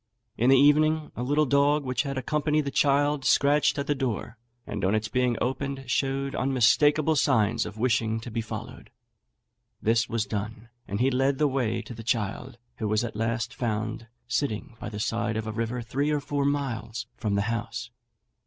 [0.35, 4.35] In the evening a little dog, which had accompanied the child, scratched at the door,
[4.65, 8.89] and on its being opened showed unmistakeable signs of wishing to be followed.
[9.79, 13.53] This was done; and he led the way to the child, who was at last
[13.53, 17.91] found sitting by the side of a river three or four miles from the house.